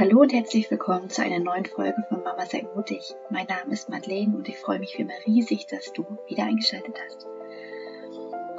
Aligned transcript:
Hallo 0.00 0.22
und 0.22 0.32
herzlich 0.32 0.70
willkommen 0.70 1.10
zu 1.10 1.22
einer 1.22 1.40
neuen 1.40 1.66
Folge 1.66 2.02
von 2.08 2.22
Mama 2.22 2.46
sei 2.46 2.66
mutig. 2.74 3.02
Mein 3.28 3.46
Name 3.48 3.74
ist 3.74 3.90
Madeleine 3.90 4.34
und 4.34 4.48
ich 4.48 4.56
freue 4.56 4.78
mich 4.78 4.96
wie 4.96 5.02
immer 5.02 5.12
riesig, 5.26 5.66
dass 5.66 5.92
du 5.92 6.06
wieder 6.26 6.44
eingeschaltet 6.44 6.96
hast. 7.04 7.26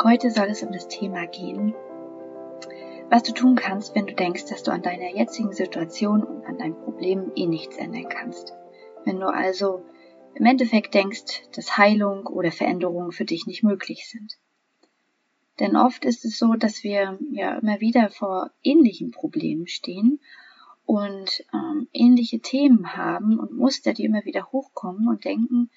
Heute 0.04 0.30
soll 0.30 0.50
es 0.50 0.62
um 0.62 0.72
das 0.72 0.88
Thema 0.88 1.26
gehen, 1.26 1.74
was 3.10 3.24
du 3.24 3.32
tun 3.32 3.56
kannst, 3.56 3.96
wenn 3.96 4.06
du 4.06 4.14
denkst, 4.14 4.46
dass 4.52 4.62
du 4.62 4.70
an 4.70 4.84
deiner 4.84 5.16
jetzigen 5.16 5.52
Situation 5.52 6.22
und 6.24 6.46
an 6.46 6.60
deinen 6.60 6.76
Problemen 6.76 7.32
eh 7.36 7.48
nichts 7.48 7.76
ändern 7.76 8.08
kannst. 8.08 8.54
Wenn 9.04 9.20
du 9.20 9.26
also 9.26 9.84
im 10.36 10.46
Endeffekt 10.46 10.94
denkst, 10.94 11.42
dass 11.56 11.76
Heilung 11.76 12.28
oder 12.28 12.52
Veränderung 12.52 13.12
für 13.12 13.26
dich 13.26 13.48
nicht 13.48 13.64
möglich 13.64 14.08
sind. 14.08 14.38
Denn 15.60 15.76
oft 15.76 16.06
ist 16.06 16.24
es 16.24 16.38
so, 16.38 16.54
dass 16.54 16.84
wir 16.84 17.18
ja 17.32 17.58
immer 17.58 17.80
wieder 17.80 18.10
vor 18.10 18.52
ähnlichen 18.62 19.10
Problemen 19.10 19.66
stehen 19.66 20.20
und 20.92 21.46
ähm, 21.54 21.88
ähnliche 21.94 22.42
Themen 22.42 22.98
haben 22.98 23.40
und 23.40 23.54
Muster, 23.56 23.94
die 23.94 24.04
immer 24.04 24.26
wieder 24.26 24.52
hochkommen 24.52 25.08
und 25.08 25.24
denken, 25.24 25.70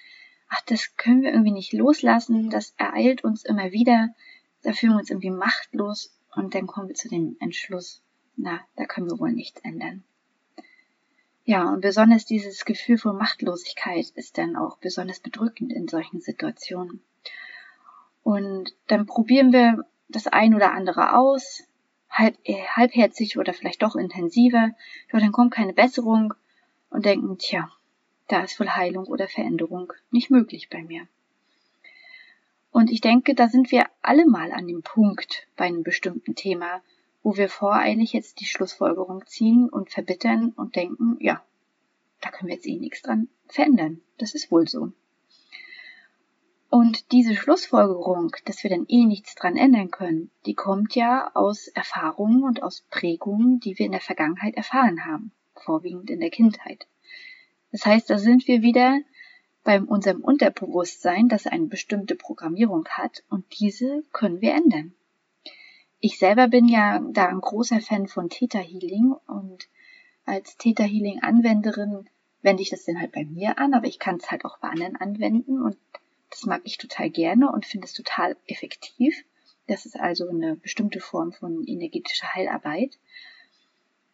ach, 0.48 0.60
das 0.66 0.96
können 0.96 1.22
wir 1.22 1.30
irgendwie 1.30 1.52
nicht 1.52 1.72
loslassen, 1.72 2.50
das 2.50 2.74
ereilt 2.78 3.22
uns 3.22 3.45
immer 3.45 3.70
wieder, 3.70 4.08
da 4.62 4.72
fühlen 4.72 4.95
wir 4.95 4.98
uns 4.98 5.10
irgendwie 5.10 5.30
machtlos 5.30 6.19
und 6.34 6.56
dann 6.56 6.66
kommen 6.66 6.88
wir 6.88 6.96
zu 6.96 7.08
dem 7.08 7.36
Entschluss, 7.38 8.02
na, 8.34 8.58
da 8.74 8.86
können 8.86 9.08
wir 9.08 9.20
wohl 9.20 9.30
nichts 9.30 9.60
ändern. 9.60 10.02
Ja, 11.44 11.72
und 11.72 11.83
besonders 11.83 12.24
dieses 12.24 12.64
Gefühl 12.64 12.98
von 12.98 13.16
Machtlosigkeit 13.16 14.10
ist 14.16 14.36
dann 14.36 14.56
auch 14.56 14.78
besonders 14.78 15.20
bedrückend 15.20 15.72
in 15.72 15.86
solchen 15.86 16.22
Situationen. 16.22 17.05
Und 18.24 18.74
dann 18.88 19.06
probieren 19.06 19.52
wir 19.52 19.86
das 20.08 20.27
ein 20.27 20.56
oder 20.56 20.72
andere 20.72 21.16
aus, 21.16 21.62
halb, 22.15 22.37
äh, 22.45 22.62
halbherzig 22.62 23.39
oder 23.39 23.53
vielleicht 23.53 23.83
doch 23.83 23.97
intensiver, 23.97 24.70
doch 25.11 25.20
dann 25.20 25.33
kommt 25.33 25.53
keine 25.53 25.73
Besserung 25.73 26.34
und 26.91 27.05
denken, 27.05 27.39
tja, 27.39 27.70
da 28.29 28.43
ist 28.43 28.59
wohl 28.59 28.70
Heilung 28.70 29.07
oder 29.07 29.29
Veränderung 29.29 29.93
nicht 30.11 30.31
möglich 30.31 30.70
bei 30.70 30.83
mir. 30.83 31.07
Und 32.70 32.91
ich 32.91 33.01
denke, 33.01 33.35
da 33.35 33.48
sind 33.48 33.70
wir 33.70 33.87
alle 34.03 34.27
mal 34.27 34.53
an 34.53 34.67
dem 34.67 34.83
Punkt 34.83 35.47
bei 35.57 35.67
einem 35.67 35.83
bestimmten 35.83 36.35
Thema, 36.35 36.83
wo 37.23 37.37
wir 37.37 37.48
voreilig 37.48 38.12
jetzt 38.12 38.41
die 38.41 38.47
Schlussfolgerung 38.47 39.27
ziehen 39.27 39.69
und 39.69 39.91
verbittern 39.91 40.53
und 40.57 40.77
denken, 40.77 41.17
ja, 41.20 41.45
da 42.20 42.31
können 42.31 42.48
wir 42.48 42.57
jetzt 42.57 42.67
eh 42.67 42.79
nichts 42.79 43.03
dran 43.03 43.29
verändern. 43.48 44.01
Das 44.19 44.35
ist 44.35 44.51
wohl 44.51 44.67
so. 44.67 44.92
Und 46.75 47.12
diese 47.12 47.36
Schlussfolgerung, 47.36 48.34
dass 48.47 48.64
wir 48.64 48.70
dann 48.70 48.86
eh 48.89 49.05
nichts 49.05 49.36
dran 49.36 49.56
ändern 49.56 49.92
können, 49.92 50.33
die 50.44 50.55
kommt 50.55 50.97
ja 50.97 51.30
aus 51.33 51.69
Erfahrungen 51.69 52.42
und 52.42 52.64
aus 52.64 52.84
Prägungen, 52.91 53.61
die 53.61 53.78
wir 53.78 53.86
in 53.86 53.92
der 53.92 54.00
Vergangenheit 54.00 54.56
erfahren 54.56 55.06
haben, 55.06 55.30
vorwiegend 55.55 56.11
in 56.11 56.19
der 56.19 56.30
Kindheit. 56.30 56.89
Das 57.70 57.86
heißt, 57.86 58.11
da 58.11 58.19
sind 58.19 58.48
wir 58.48 58.62
wieder 58.62 58.98
bei 59.62 59.80
unserem 59.80 60.20
Unterbewusstsein, 60.20 61.28
das 61.28 61.47
eine 61.47 61.67
bestimmte 61.67 62.17
Programmierung 62.17 62.89
hat 62.89 63.22
und 63.28 63.45
diese 63.61 64.02
können 64.11 64.41
wir 64.41 64.55
ändern. 64.55 64.95
Ich 66.00 66.19
selber 66.19 66.48
bin 66.48 66.67
ja 66.67 66.98
da 67.12 67.27
ein 67.27 67.41
großer 67.41 67.83
Fan 67.83 68.08
von 68.08 68.30
Theta 68.30 68.58
Healing 68.58 69.14
und 69.28 69.69
als 70.25 70.56
Theta 70.56 70.83
Healing 70.83 71.20
Anwenderin 71.20 72.08
wende 72.42 72.62
ich 72.62 72.70
das 72.70 72.84
dann 72.84 72.98
halt 72.98 73.12
bei 73.12 73.25
mir 73.25 73.61
an, 73.61 73.75
aber 73.75 73.86
ich 73.86 74.00
kann 74.00 74.17
es 74.17 74.33
halt 74.33 74.45
auch 74.45 74.58
bei 74.58 74.70
anderen 74.70 74.97
anwenden 74.97 75.62
und 75.62 75.77
das 76.34 76.46
mag 76.46 76.62
ich 76.64 76.78
total 76.78 77.10
gerne 77.10 77.52
und 77.52 77.64
finde 77.64 77.86
es 77.86 77.92
total 77.92 78.36
effektiv. 78.48 79.24
Das 79.68 79.86
ist 79.86 79.94
also 79.98 80.28
eine 80.28 80.56
bestimmte 80.56 80.98
Form 80.98 81.32
von 81.32 81.64
energetischer 81.64 82.34
Heilarbeit. 82.34 82.98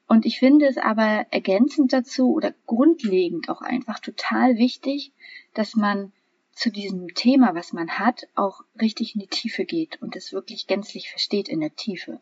Und 0.06 0.26
ich 0.26 0.38
finde 0.38 0.66
es 0.66 0.76
aber 0.76 1.26
ergänzend 1.30 1.94
dazu 1.94 2.34
oder 2.34 2.53
grundlegend 2.66 3.48
auch 3.48 3.62
einfach 3.62 4.00
total 4.00 4.59
wichtig, 4.59 5.12
dass 5.54 5.76
man 5.76 6.12
zu 6.53 6.70
diesem 6.70 7.14
Thema, 7.14 7.54
was 7.54 7.72
man 7.72 7.98
hat, 7.98 8.28
auch 8.34 8.64
richtig 8.78 9.14
in 9.14 9.22
die 9.22 9.26
Tiefe 9.26 9.64
geht 9.64 10.03
und 10.03 10.14
es 10.14 10.34
wirklich 10.34 10.66
gänzlich 10.66 11.09
versteht 11.09 11.48
in 11.48 11.60
der 11.60 11.75
Tiefe. 11.75 12.20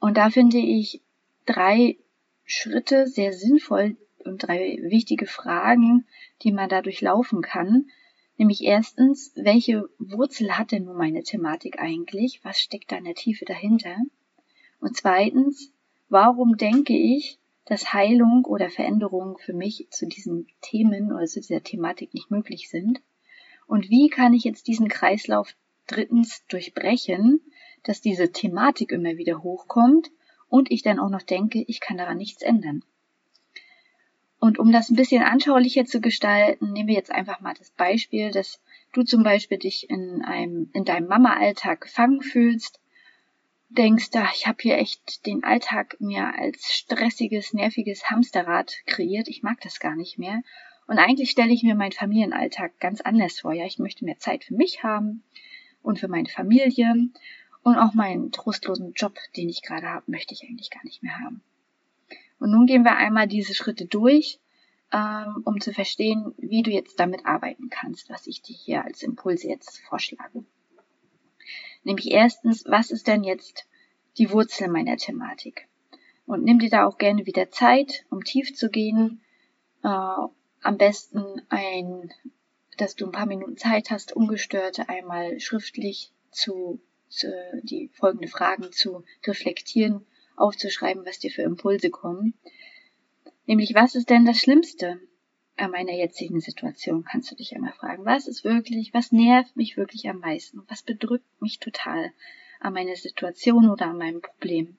Und 0.00 0.16
da 0.16 0.28
finde 0.30 0.58
ich 0.58 1.02
drei 1.46 1.98
Schritte 2.44 3.06
sehr 3.06 3.32
sinnvoll 3.32 3.96
und 4.24 4.42
drei 4.42 4.78
wichtige 4.82 5.26
Fragen, 5.26 6.08
die 6.42 6.50
man 6.50 6.68
dadurch 6.68 7.00
laufen 7.00 7.40
kann, 7.40 7.86
Nämlich 8.36 8.62
erstens, 8.64 9.32
welche 9.36 9.88
Wurzel 9.98 10.58
hat 10.58 10.72
denn 10.72 10.84
nun 10.84 10.96
meine 10.96 11.22
Thematik 11.22 11.78
eigentlich? 11.78 12.40
Was 12.42 12.58
steckt 12.58 12.90
da 12.90 12.96
in 12.96 13.04
der 13.04 13.14
Tiefe 13.14 13.44
dahinter? 13.44 13.96
Und 14.80 14.96
zweitens, 14.96 15.72
warum 16.08 16.56
denke 16.56 16.94
ich, 16.96 17.38
dass 17.64 17.92
Heilung 17.92 18.44
oder 18.44 18.70
Veränderung 18.70 19.38
für 19.38 19.52
mich 19.52 19.86
zu 19.90 20.06
diesen 20.06 20.48
Themen 20.60 21.12
oder 21.12 21.26
zu 21.26 21.40
dieser 21.40 21.62
Thematik 21.62 22.12
nicht 22.12 22.30
möglich 22.30 22.68
sind? 22.68 23.00
Und 23.66 23.88
wie 23.88 24.08
kann 24.08 24.34
ich 24.34 24.44
jetzt 24.44 24.66
diesen 24.66 24.88
Kreislauf 24.88 25.54
drittens 25.86 26.44
durchbrechen, 26.48 27.40
dass 27.84 28.00
diese 28.00 28.32
Thematik 28.32 28.92
immer 28.92 29.16
wieder 29.16 29.42
hochkommt 29.42 30.10
und 30.48 30.70
ich 30.70 30.82
dann 30.82 30.98
auch 30.98 31.08
noch 31.08 31.22
denke, 31.22 31.64
ich 31.66 31.80
kann 31.80 31.98
daran 31.98 32.18
nichts 32.18 32.42
ändern? 32.42 32.84
Und 34.44 34.58
um 34.58 34.72
das 34.72 34.90
ein 34.90 34.96
bisschen 34.96 35.22
anschaulicher 35.22 35.86
zu 35.86 36.02
gestalten, 36.02 36.74
nehmen 36.74 36.88
wir 36.88 36.96
jetzt 36.96 37.10
einfach 37.10 37.40
mal 37.40 37.54
das 37.54 37.70
Beispiel, 37.70 38.30
dass 38.30 38.60
du 38.92 39.02
zum 39.02 39.22
Beispiel 39.22 39.56
dich 39.56 39.88
in 39.88 40.20
einem, 40.20 40.68
in 40.74 40.84
deinem 40.84 41.08
Mama-Alltag 41.08 41.80
gefangen 41.80 42.20
fühlst, 42.20 42.78
denkst, 43.70 44.10
da, 44.10 44.28
ich 44.34 44.46
habe 44.46 44.58
hier 44.60 44.76
echt 44.76 45.24
den 45.24 45.44
Alltag 45.44 45.96
mir 45.98 46.38
als 46.38 46.74
stressiges, 46.74 47.54
nerviges 47.54 48.10
Hamsterrad 48.10 48.82
kreiert, 48.84 49.28
ich 49.28 49.42
mag 49.42 49.62
das 49.62 49.80
gar 49.80 49.96
nicht 49.96 50.18
mehr. 50.18 50.42
Und 50.86 50.98
eigentlich 50.98 51.30
stelle 51.30 51.54
ich 51.54 51.62
mir 51.62 51.74
meinen 51.74 51.92
Familienalltag 51.92 52.78
ganz 52.80 53.00
anders 53.00 53.40
vor. 53.40 53.54
Ja, 53.54 53.64
ich 53.64 53.78
möchte 53.78 54.04
mehr 54.04 54.18
Zeit 54.18 54.44
für 54.44 54.54
mich 54.54 54.82
haben 54.82 55.22
und 55.82 55.98
für 55.98 56.08
meine 56.08 56.28
Familie 56.28 56.92
und 57.62 57.78
auch 57.78 57.94
meinen 57.94 58.30
trostlosen 58.30 58.92
Job, 58.92 59.16
den 59.38 59.48
ich 59.48 59.62
gerade 59.62 59.88
habe, 59.88 60.04
möchte 60.10 60.34
ich 60.34 60.42
eigentlich 60.42 60.68
gar 60.68 60.84
nicht 60.84 61.02
mehr 61.02 61.18
haben. 61.18 61.40
Und 62.38 62.50
nun 62.50 62.66
gehen 62.66 62.84
wir 62.84 62.96
einmal 62.96 63.28
diese 63.28 63.54
Schritte 63.54 63.86
durch, 63.86 64.40
ähm, 64.92 65.42
um 65.44 65.60
zu 65.60 65.72
verstehen, 65.72 66.34
wie 66.36 66.62
du 66.62 66.70
jetzt 66.70 66.98
damit 67.00 67.26
arbeiten 67.26 67.70
kannst, 67.70 68.10
was 68.10 68.26
ich 68.26 68.42
dir 68.42 68.56
hier 68.56 68.84
als 68.84 69.02
Impulse 69.02 69.48
jetzt 69.48 69.80
vorschlage. 69.80 70.44
Nämlich 71.84 72.10
erstens, 72.10 72.64
was 72.66 72.90
ist 72.90 73.06
denn 73.06 73.24
jetzt 73.24 73.66
die 74.18 74.30
Wurzel 74.30 74.68
meiner 74.68 74.96
Thematik? 74.96 75.68
Und 76.26 76.44
nimm 76.44 76.58
dir 76.58 76.70
da 76.70 76.86
auch 76.86 76.96
gerne 76.96 77.26
wieder 77.26 77.50
Zeit, 77.50 78.06
um 78.10 78.24
tief 78.24 78.54
zu 78.54 78.70
gehen. 78.70 79.20
Äh, 79.82 79.88
am 79.88 80.78
besten 80.78 81.42
ein, 81.50 82.12
dass 82.78 82.94
du 82.94 83.06
ein 83.06 83.12
paar 83.12 83.26
Minuten 83.26 83.56
Zeit 83.56 83.90
hast, 83.90 84.14
ungestört 84.16 84.88
einmal 84.88 85.38
schriftlich 85.40 86.12
zu, 86.30 86.80
zu 87.08 87.32
die 87.62 87.90
folgende 87.92 88.28
Fragen 88.28 88.72
zu 88.72 89.04
reflektieren 89.26 90.06
aufzuschreiben, 90.36 91.04
was 91.06 91.18
dir 91.18 91.30
für 91.30 91.42
Impulse 91.42 91.90
kommen. 91.90 92.34
Nämlich, 93.46 93.74
was 93.74 93.94
ist 93.94 94.10
denn 94.10 94.24
das 94.24 94.38
Schlimmste 94.38 95.00
an 95.56 95.70
meiner 95.70 95.92
jetzigen 95.92 96.40
Situation, 96.40 97.04
kannst 97.04 97.30
du 97.30 97.36
dich 97.36 97.54
einmal 97.54 97.72
fragen. 97.72 98.04
Was 98.04 98.26
ist 98.26 98.44
wirklich, 98.44 98.92
was 98.92 99.12
nervt 99.12 99.56
mich 99.56 99.76
wirklich 99.76 100.08
am 100.08 100.18
meisten? 100.18 100.62
Was 100.68 100.82
bedrückt 100.82 101.40
mich 101.40 101.58
total 101.58 102.12
an 102.60 102.72
meiner 102.72 102.96
Situation 102.96 103.70
oder 103.70 103.86
an 103.86 103.98
meinem 103.98 104.20
Problem? 104.20 104.76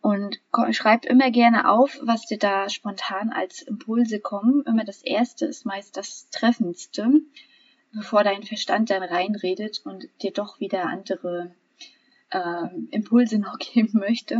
Und 0.00 0.40
schreib 0.70 1.04
immer 1.04 1.30
gerne 1.30 1.68
auf, 1.68 1.98
was 2.02 2.26
dir 2.26 2.38
da 2.38 2.68
spontan 2.68 3.30
als 3.30 3.62
Impulse 3.62 4.20
kommen. 4.20 4.62
Immer 4.64 4.84
das 4.84 5.02
erste 5.02 5.44
ist 5.46 5.66
meist 5.66 5.96
das 5.96 6.30
Treffendste, 6.30 7.20
bevor 7.92 8.24
dein 8.24 8.44
Verstand 8.44 8.90
dann 8.90 9.02
reinredet 9.02 9.82
und 9.84 10.08
dir 10.22 10.30
doch 10.30 10.60
wieder 10.60 10.86
andere 10.86 11.54
äh, 12.30 12.68
Impulse 12.90 13.38
noch 13.38 13.58
geben 13.58 13.98
möchte. 13.98 14.38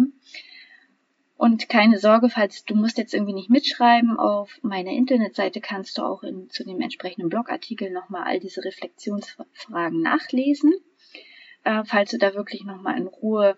Und 1.37 1.69
keine 1.69 1.99
Sorge, 2.01 2.31
falls 2.31 2.65
du 2.65 2.75
musst 2.75 2.99
jetzt 2.99 3.15
irgendwie 3.15 3.33
nicht 3.33 3.49
mitschreiben, 3.49 4.19
auf 4.19 4.59
meiner 4.63 4.91
Internetseite 4.91 5.61
kannst 5.61 5.97
du 5.97 6.03
auch 6.03 6.25
in, 6.25 6.51
zu 6.51 6.65
dem 6.65 6.81
entsprechenden 6.81 7.29
Blogartikel 7.29 7.91
nochmal 7.91 8.25
all 8.25 8.41
diese 8.41 8.65
Reflexionsfragen 8.65 10.03
nachlesen. 10.03 10.73
Äh, 11.63 11.85
falls 11.85 12.11
du 12.11 12.19
da 12.19 12.35
wirklich 12.35 12.65
nochmal 12.65 12.99
in 12.99 13.07
Ruhe, 13.07 13.57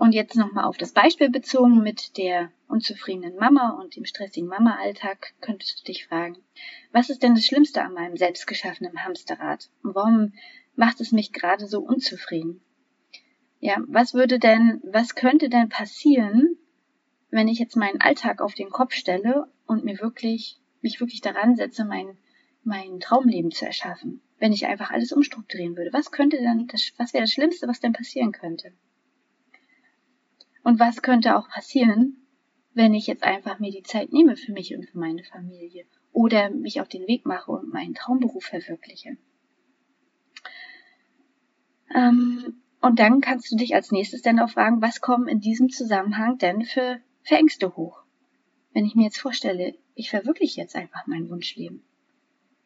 Und 0.03 0.15
jetzt 0.15 0.35
nochmal 0.35 0.65
auf 0.65 0.79
das 0.79 0.93
Beispiel 0.93 1.31
bezogen 1.31 1.81
mit 1.81 2.17
der 2.17 2.51
unzufriedenen 2.67 3.37
Mama 3.37 3.71
und 3.81 3.95
dem 3.95 4.05
stressigen 4.05 4.49
Mama-Alltag, 4.49 5.33
könntest 5.41 5.79
du 5.79 5.85
dich 5.85 6.07
fragen, 6.07 6.39
was 6.91 7.09
ist 7.09 7.23
denn 7.23 7.37
das 7.37 7.47
Schlimmste 7.47 7.83
an 7.83 7.93
meinem 7.93 8.17
selbstgeschaffenen 8.17 9.05
Hamsterrad? 9.05 9.71
Und 9.85 9.95
warum 9.95 10.33
macht 10.75 11.01
es 11.01 11.13
mich 11.13 11.33
gerade 11.33 11.69
so 11.69 11.81
unzufrieden? 11.81 12.63
Ja, 13.61 13.77
was 13.87 14.13
würde 14.13 14.41
denn, 14.41 14.81
was 14.83 15.15
könnte 15.15 15.49
denn 15.49 15.69
passieren, 15.69 16.57
wenn 17.31 17.47
ich 17.47 17.61
jetzt 17.61 17.77
meinen 17.77 18.01
Alltag 18.01 18.41
auf 18.41 18.55
den 18.55 18.71
Kopf 18.71 18.95
stelle 18.95 19.47
und 19.67 19.85
mir 19.85 20.01
wirklich, 20.01 20.59
mich 20.81 20.99
wirklich 20.99 21.21
daran 21.21 21.55
setze, 21.55 21.85
mein, 21.85 22.19
mein 22.65 22.99
Traumleben 22.99 23.53
zu 23.53 23.67
erschaffen? 23.67 24.21
Wenn 24.41 24.53
ich 24.53 24.67
einfach 24.67 24.91
alles 24.91 25.13
umstrukturieren 25.13 25.77
würde, 25.77 25.93
was 25.93 26.11
könnte 26.11 26.43
dann, 26.43 26.67
das, 26.67 26.91
was 26.97 27.15
wäre 27.15 27.23
das 27.23 27.33
Schlimmste, 27.33 27.69
was 27.69 27.79
denn 27.79 27.93
passieren 27.93 28.33
könnte? 28.33 28.73
Und 30.63 30.79
was 30.79 31.03
könnte 31.03 31.37
auch 31.37 31.49
passieren, 31.49 32.17
wenn 32.75 32.95
ich 32.95 33.07
jetzt 33.07 33.25
einfach 33.25 33.59
mir 33.59 33.71
die 33.71 33.83
Zeit 33.83 34.13
nehme 34.13 34.37
für 34.37 34.53
mich 34.53 34.75
und 34.75 34.89
für 34.89 34.99
meine 34.99 35.25
Familie 35.25 35.85
oder 36.13 36.51
mich 36.51 36.81
auf 36.81 36.89
den 36.89 37.07
Weg 37.07 37.27
mache 37.27 37.51
und 37.51 37.73
meinen 37.73 37.95
Traumberuf 37.95 38.45
verwirkliche? 38.45 39.17
Ähm, 41.95 42.63
und 42.81 42.99
dann 42.99 43.21
kannst 43.21 43.51
du 43.53 43.57
dich 43.57 43.75
als 43.75 43.93
nächstes 43.93 44.23
dann 44.23 44.41
auch 44.41 44.51
fragen, 44.51 44.83
was 44.83 45.01
kommen 45.01 45.29
in 45.29 45.41
diesem 45.41 45.69
Zusammenhang 45.69 46.39
denn 46.39 46.65
für, 46.65 47.01
für 47.23 47.37
Ängste 47.37 47.77
hoch? 47.77 48.03
Wenn 48.73 48.87
ich 48.87 48.95
mir 48.95 49.05
jetzt 49.05 49.21
vorstelle, 49.21 49.75
ich 49.95 50.11
verwirkliche 50.11 50.61
jetzt 50.61 50.75
einfach 50.75 51.07
mein 51.07 51.29
Wunschleben. 51.29 51.83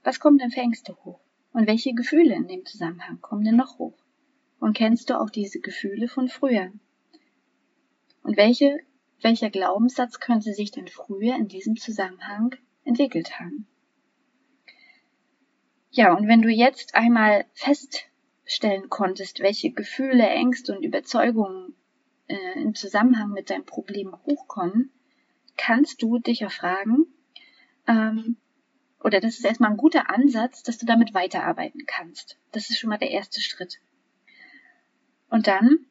Was 0.05 0.21
kommen 0.21 0.39
denn 0.39 0.51
für 0.51 0.61
Ängste 0.61 0.97
hoch? 1.05 1.21
Und 1.53 1.67
welche 1.67 1.95
Gefühle 1.95 2.35
in 2.35 2.47
dem 2.47 2.65
Zusammenhang 2.65 3.21
kommen 3.21 3.45
denn 3.45 3.57
noch 3.57 3.79
hoch? 3.79 3.99
Und 4.61 4.77
kennst 4.77 5.11
du 5.11 5.21
auch 5.21 5.31
diese 5.31 5.61
Gefühle 5.61 6.09
von 6.09 6.29
früher? 6.29 6.71
Und 8.27 8.37
welche, 8.37 8.81
welcher 9.23 9.51
Glaubenssatz 9.51 10.19
könnte 10.19 10.53
sich 10.53 10.73
denn 10.73 10.89
früher 10.89 11.37
in 11.37 11.47
diesem 11.47 11.77
Zusammenhang 11.77 12.57
entwickelt 12.83 13.39
haben? 13.39 13.69
Ja, 15.93 16.13
und 16.13 16.27
wenn 16.27 16.43
du 16.43 16.49
jetzt 16.49 16.97
einmal 16.97 17.45
feststellen 17.53 18.89
konntest, 18.89 19.39
welche 19.39 19.71
Gefühle, 19.71 20.29
Ängste 20.29 20.77
und 20.77 20.83
Überzeugungen 20.83 21.77
äh, 22.27 22.61
im 22.61 22.75
Zusammenhang 22.75 23.31
mit 23.31 23.49
deinem 23.49 23.65
Problem 23.65 24.13
hochkommen, 24.27 24.91
kannst 25.57 26.03
du 26.03 26.19
dich 26.19 26.41
ja 26.41 26.49
fragen, 26.49 27.07
ähm, 27.87 28.39
oder 29.05 29.21
das 29.21 29.37
ist 29.37 29.45
erstmal 29.45 29.71
ein 29.71 29.77
guter 29.77 30.11
Ansatz, 30.11 30.65
dass 30.65 30.79
du 30.79 30.85
damit 30.85 31.15
weiterarbeiten 31.15 31.87
kannst. 31.87 32.39
Das 32.51 32.71
ist 32.71 32.79
schon 32.81 32.91
mal 32.91 32.99
der 32.99 33.13
erste 33.13 33.41
Schritt. 33.41 33.79
Und 35.31 35.47
dann 35.47 35.87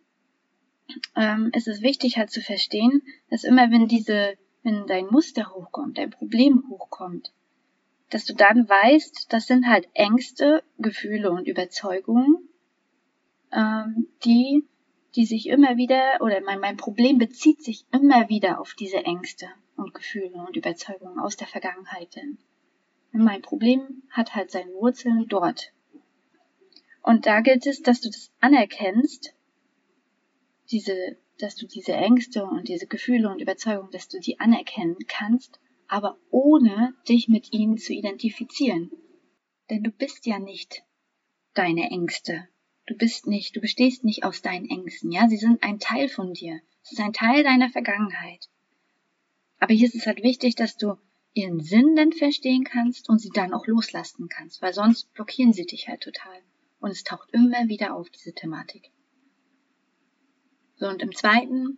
ähm, 1.16 1.52
ist 1.54 1.68
es 1.68 1.82
wichtig 1.82 2.18
halt 2.18 2.32
zu 2.32 2.42
verstehen, 2.42 3.02
dass 3.30 3.44
immer 3.44 3.72
wenn 3.72 3.88
diese, 3.88 4.36
wenn 4.64 4.88
dein 4.88 5.08
Muster 5.08 5.54
hochkommt, 5.54 5.98
dein 5.98 6.10
Problem 6.10 6.64
hochkommt, 6.70 7.32
dass 8.10 8.26
du 8.26 8.34
dann 8.34 8.70
weißt, 8.70 9.34
das 9.34 9.48
sind 9.48 9.68
halt 9.68 9.88
Ängste, 9.94 10.64
Gefühle 10.78 11.32
und 11.32 11.48
Überzeugungen, 11.48 12.50
ähm, 13.52 14.08
die, 14.24 14.64
die 15.16 15.26
sich 15.26 15.48
immer 15.48 15.78
wieder, 15.78 16.20
oder 16.22 16.42
mein, 16.42 16.60
mein 16.60 16.78
Problem 16.78 17.18
bezieht 17.18 17.64
sich 17.64 17.86
immer 17.92 18.30
wieder 18.30 18.60
auf 18.60 18.74
diese 18.74 18.98
Ängste 18.98 19.48
und 19.76 19.94
Gefühle 19.94 20.38
und 20.46 20.56
Überzeugungen 20.56 21.20
aus 21.20 21.36
der 21.36 21.48
Vergangenheit. 21.48 22.16
Denn 22.16 22.38
mein 23.12 23.42
Problem 23.42 24.04
hat 24.10 24.36
halt 24.36 24.52
seine 24.52 24.72
Wurzeln 24.74 25.28
dort. 25.28 25.72
Und 27.02 27.28
da 27.28 27.42
gilt 27.42 27.68
es, 27.68 27.82
dass 27.82 28.02
du 28.02 28.10
das 28.10 28.32
anerkennst 28.40 29.35
diese, 30.72 31.18
dass 31.40 31.56
du 31.56 31.68
diese 31.68 31.94
Ängste 31.94 32.46
und 32.46 32.68
diese 32.68 32.88
Gefühle 32.88 33.30
und 33.30 33.42
Überzeugungen, 33.42 33.92
dass 33.92 34.08
du 34.08 34.20
die 34.20 34.40
anerkennen 34.40 34.98
kannst, 35.08 35.60
aber 35.88 36.18
ohne 36.32 36.94
dich 37.08 37.28
mit 37.28 37.54
ihnen 37.54 37.78
zu 37.78 37.94
identifizieren. 37.94 38.92
Denn 39.70 39.84
du 39.84 39.92
bist 39.92 40.26
ja 40.26 40.40
nicht 40.40 40.84
deine 41.54 41.90
Ängste. 41.90 42.48
Du 42.88 42.96
bist 42.96 43.28
nicht, 43.28 43.56
du 43.56 43.62
bestehst 43.62 44.04
nicht 44.04 44.24
aus 44.24 44.42
deinen 44.42 44.70
Ängsten, 44.70 45.12
ja? 45.12 45.28
Sie 45.28 45.38
sind 45.38 45.64
ein 45.64 45.80
Teil 45.80 46.08
von 46.08 46.34
dir. 46.34 46.62
Es 46.84 46.92
ist 46.92 47.00
ein 47.00 47.14
Teil 47.14 47.44
deiner 47.44 47.70
Vergangenheit. 47.70 48.48
Aber 49.60 49.74
hier 49.74 49.88
ist 49.88 49.96
es 49.96 50.06
halt 50.06 50.22
wichtig, 50.22 50.56
dass 50.56 50.78
du 50.78 50.98
ihren 51.34 51.60
Sinn 51.62 51.96
denn 51.96 52.14
verstehen 52.14 52.64
kannst 52.64 53.10
und 53.10 53.20
sie 53.20 53.32
dann 53.32 53.54
auch 53.54 53.66
loslassen 53.66 54.30
kannst, 54.30 54.62
weil 54.62 54.74
sonst 54.74 55.12
blockieren 55.14 55.54
sie 55.54 55.66
dich 55.66 55.88
halt 55.88 56.02
total. 56.02 56.42
Und 56.80 56.92
es 56.92 57.04
taucht 57.04 57.30
immer 57.32 57.68
wieder 57.68 57.96
auf, 57.96 58.10
diese 58.10 58.34
Thematik. 58.34 58.92
So, 60.78 60.88
und 60.88 61.02
im 61.02 61.16
zweiten 61.16 61.78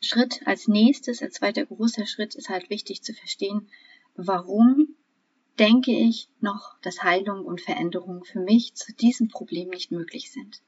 Schritt 0.00 0.46
als 0.46 0.68
nächstes, 0.68 1.22
als 1.22 1.34
zweiter 1.34 1.66
großer 1.66 2.06
Schritt 2.06 2.34
ist 2.34 2.48
halt 2.48 2.70
wichtig 2.70 3.02
zu 3.02 3.12
verstehen, 3.12 3.68
warum 4.16 4.94
denke 5.58 5.92
ich 5.92 6.28
noch, 6.40 6.76
dass 6.82 7.02
Heilung 7.02 7.44
und 7.44 7.60
Veränderung 7.60 8.24
für 8.24 8.40
mich 8.40 8.74
zu 8.74 8.92
diesem 8.92 9.28
Problem 9.28 9.68
nicht 9.68 9.90
möglich 9.90 10.32
sind. 10.32 10.62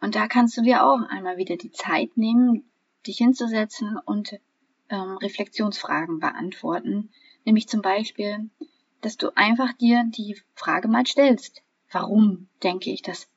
Und 0.00 0.14
da 0.14 0.28
kannst 0.28 0.56
du 0.56 0.62
dir 0.62 0.84
auch 0.84 1.00
einmal 1.08 1.38
wieder 1.38 1.56
die 1.56 1.72
Zeit 1.72 2.16
nehmen, 2.16 2.64
dich 3.06 3.18
hinzusetzen 3.18 3.98
und 4.04 4.38
ähm, 4.88 5.16
Reflexionsfragen 5.16 6.20
beantworten. 6.20 7.10
Nämlich 7.44 7.68
zum 7.68 7.82
Beispiel, 7.82 8.50
dass 9.00 9.16
du 9.16 9.34
einfach 9.34 9.72
dir 9.72 10.04
die 10.06 10.36
Frage 10.54 10.88
mal 10.88 11.06
stellst, 11.06 11.62
warum 11.90 12.48
denke 12.62 12.90
ich, 12.90 13.02
dass 13.02 13.28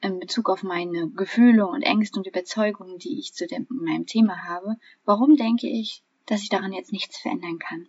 in 0.00 0.20
Bezug 0.20 0.48
auf 0.48 0.62
meine 0.62 1.08
Gefühle 1.10 1.66
und 1.66 1.82
Ängste 1.82 2.18
und 2.18 2.26
Überzeugungen, 2.26 2.98
die 2.98 3.18
ich 3.18 3.34
zu 3.34 3.46
dem, 3.46 3.66
meinem 3.68 4.06
Thema 4.06 4.44
habe, 4.44 4.76
warum 5.04 5.36
denke 5.36 5.68
ich, 5.68 6.02
dass 6.26 6.42
ich 6.42 6.48
daran 6.48 6.72
jetzt 6.72 6.92
nichts 6.92 7.18
verändern 7.18 7.58
kann? 7.58 7.88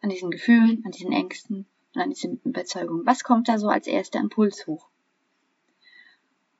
An 0.00 0.10
diesen 0.10 0.30
Gefühlen, 0.30 0.82
an 0.84 0.92
diesen 0.92 1.12
Ängsten 1.12 1.66
und 1.94 2.02
an 2.02 2.10
diesen 2.10 2.40
Überzeugungen. 2.44 3.06
Was 3.06 3.24
kommt 3.24 3.48
da 3.48 3.58
so 3.58 3.68
als 3.68 3.86
erster 3.86 4.20
Impuls 4.20 4.66
hoch? 4.66 4.88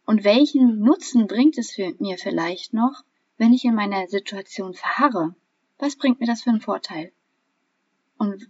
Und 0.06 0.24
welchen 0.24 0.78
Nutzen 0.78 1.26
bringt 1.26 1.58
es 1.58 1.72
für 1.72 1.94
mir 1.98 2.16
vielleicht 2.16 2.72
noch, 2.72 3.04
wenn 3.36 3.52
ich 3.52 3.64
in 3.64 3.74
meiner 3.74 4.08
Situation 4.08 4.72
verharre? 4.72 5.34
Was 5.78 5.96
bringt 5.96 6.20
mir 6.20 6.26
das 6.26 6.42
für 6.42 6.50
einen 6.50 6.62
Vorteil? 6.62 7.12
Und 8.16 8.48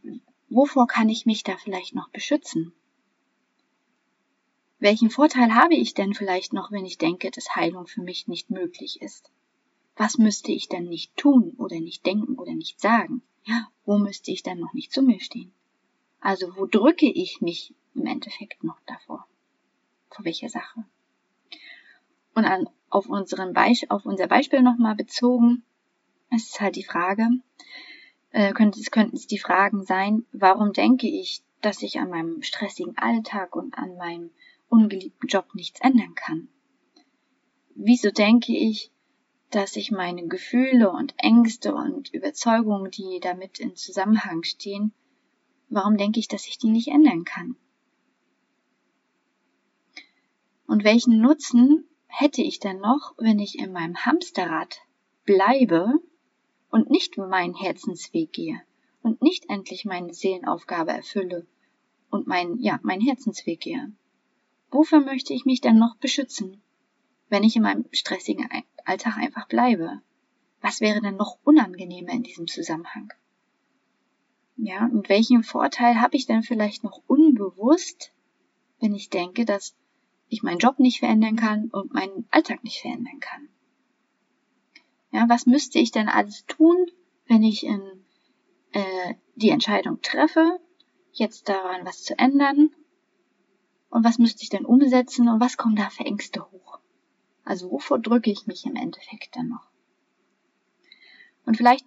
wovor 0.49 0.87
kann 0.87 1.09
ich 1.09 1.27
mich 1.27 1.43
da 1.43 1.57
vielleicht 1.57 1.95
noch 1.95 2.09
beschützen? 2.11 2.73
Welchen 4.81 5.11
Vorteil 5.11 5.55
habe 5.55 5.75
ich 5.75 5.95
denn 5.95 6.15
vielleicht 6.15 6.53
noch, 6.53 6.71
wenn 6.71 6.87
ich 6.87 6.99
denke, 6.99 7.31
dass 7.33 7.57
Heilung 7.57 7.87
für 7.89 8.03
mich 8.03 8.29
nicht 8.29 8.51
möglich 8.51 9.03
ist? 9.03 9.31
Was 9.97 10.19
müsste 10.19 10.53
ich 10.53 10.69
denn 10.69 10.85
nicht 10.85 11.17
tun 11.17 11.55
oder 11.59 11.81
nicht 11.81 12.07
denken 12.07 12.37
oder 12.37 12.55
nicht 12.55 12.81
sagen? 12.81 13.23
Ja, 13.43 13.69
wo 13.85 13.99
müsste 13.99 14.31
ich 14.31 14.45
denn 14.45 14.61
noch 14.61 14.73
nicht 14.75 14.93
zu 14.93 15.03
mir 15.03 15.19
stehen? 15.21 15.53
Also 16.21 16.57
wo 16.57 16.67
drücke 16.67 17.07
ich 17.07 17.41
mich 17.41 17.75
im 17.95 18.07
Endeffekt 18.07 18.63
noch 18.63 18.79
davor? 18.87 19.27
Vor 20.11 20.25
welcher 20.25 20.49
Sache? 20.49 20.85
Und 22.35 22.45
an, 22.45 22.69
auf, 22.89 23.09
unseren 23.09 23.55
Beisp 23.55 23.91
auf 23.91 24.07
unser 24.07 24.29
Beispiel 24.29 24.63
nochmal 24.63 24.95
bezogen, 24.95 25.65
ist 26.31 26.61
halt 26.61 26.77
die 26.77 26.85
Frage, 26.85 27.29
äh, 28.31 28.53
könnte, 28.53 28.79
es 28.79 28.93
könnten 28.93 29.17
es 29.17 29.27
die 29.27 29.39
Fragen 29.39 29.85
sein, 29.85 30.25
warum 30.31 30.73
denke 30.73 31.09
ich, 31.09 31.43
dass 31.63 31.83
ich 31.83 31.99
an 31.99 32.11
meinem 32.11 32.43
stressigen 32.43 32.97
Alltag 32.97 33.57
und 33.57 33.77
an 33.77 33.97
meinem 33.97 34.31
ungeliebten 34.69 35.29
Job 35.29 35.55
nichts 35.55 35.81
ändern 35.81 36.15
kann? 36.15 36.49
Wieso 37.75 38.11
denke 38.11 38.57
ich, 38.57 38.91
dass 39.51 39.77
ich 39.77 39.91
meine 39.91 40.27
Gefühle 40.27 40.91
und 40.91 41.15
Ängste 41.17 41.75
und 41.75 42.13
Überzeugungen, 42.13 42.91
die 42.91 43.21
damit 43.21 43.61
in 43.61 43.77
Zusammenhang 43.77 44.43
stehen, 44.43 44.93
warum 45.69 45.97
denke 45.97 46.21
ich, 46.21 46.29
dass 46.29 46.47
ich 46.47 46.59
die 46.59 46.71
nicht 46.71 46.89
ändern 46.89 47.25
kann? 47.25 47.57
Und 50.67 50.85
welchen 50.85 51.21
Nutzen 51.21 51.89
hätte 52.09 52.43
ich 52.43 52.61
denn 52.61 52.79
noch, 52.79 53.15
wenn 53.17 53.39
ich 53.39 53.59
in 53.59 53.73
meinem 53.73 53.97
Hamsterrad 54.05 54.81
bleibe 55.25 55.95
und 56.71 56.91
nicht 56.91 57.17
meinen 57.17 57.55
Herzensweg 57.55 58.33
gehe 58.33 58.61
und 59.03 59.23
nicht 59.23 59.49
endlich 59.49 59.85
meine 59.85 60.13
Seelenaufgabe 60.13 60.93
erfülle 60.93 61.47
und 62.11 62.27
mein, 62.27 62.59
ja, 62.59 62.81
meinen 62.83 63.01
Herzensweg 63.01 63.61
gehe? 63.61 63.93
Wofür 64.71 65.01
möchte 65.01 65.33
ich 65.33 65.45
mich 65.45 65.61
denn 65.61 65.79
noch 65.79 65.97
beschützen, 65.97 66.61
wenn 67.29 67.43
ich 67.43 67.57
in 67.57 67.63
meinem 67.63 67.87
stressigen 67.93 68.49
Alltag 68.85 69.17
einfach 69.17 69.49
bleibe? 69.49 70.03
Was 70.61 70.81
wäre 70.81 71.01
denn 71.01 71.17
noch 71.17 71.39
unangenehmer 71.45 72.13
in 72.13 72.23
diesem 72.23 72.47
Zusammenhang? 72.47 73.13
Ja, 74.57 74.87
und 74.87 75.09
welchen 75.09 75.45
Vorteil 75.45 76.01
habe 76.01 76.17
ich 76.17 76.27
denn 76.27 76.43
vielleicht 76.43 76.83
noch 76.83 77.01
unbewusst, 77.07 78.13
wenn 78.81 78.95
ich 78.95 79.09
denke, 79.09 79.45
dass 79.45 79.77
ich 80.29 80.43
meinen 80.43 80.59
Job 80.59 80.79
nicht 80.79 80.99
verändern 80.99 81.37
kann 81.37 81.69
und 81.69 81.95
meinen 81.95 82.27
Alltag 82.31 82.65
nicht 82.65 82.81
verändern 82.81 83.21
kann? 83.21 83.49
Ja, 85.13 85.29
was 85.29 85.47
müsste 85.47 85.79
ich 85.79 85.93
denn 85.93 86.09
alles 86.09 86.45
tun, 86.47 86.91
wenn 87.27 87.43
ich 87.43 87.65
in, 87.65 87.81
äh, 88.73 89.15
die 89.37 89.51
Entscheidung 89.51 90.03
treffe, 90.03 90.61
jetzt 91.13 91.49
daran 91.49 91.87
was 91.87 92.03
zu 92.03 92.19
ändern? 92.19 92.71
Und 93.91 94.05
was 94.05 94.19
müsste 94.19 94.43
ich 94.43 94.51
denn 94.51 94.65
umsetzen 94.65 95.29
und 95.29 95.41
was 95.41 95.57
kommen 95.57 95.77
da 95.77 95.91
für 95.91 96.05
Ängste 96.05 96.43
hoch? 96.51 96.79
Also 97.45 97.71
wovor 97.71 97.99
drücke 97.99 98.31
ich 98.31 98.47
mich 98.47 98.67
im 98.67 98.77
Endeffekt 98.77 99.37
dann 99.37 99.49
noch? 99.49 99.67
Und 101.47 101.57
vielleicht 101.57 101.87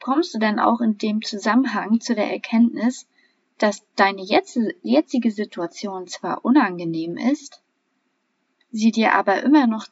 kommst 0.00 0.34
du 0.34 0.38
dann 0.38 0.58
auch 0.58 0.80
in 0.80 0.98
dem 0.98 1.22
Zusammenhang 1.22 2.00
zu 2.00 2.14
der 2.14 2.30
Erkenntnis, 2.30 3.06
dass 3.58 3.86
deine 3.94 4.22
jetzige 4.22 5.30
Situation 5.30 6.06
zwar 6.06 6.44
unangenehm 6.44 7.16
ist, 7.16 7.62
sie 8.70 8.90
dir 8.90 9.14
aber 9.14 9.42
immer 9.42 9.66
noch 9.66 9.86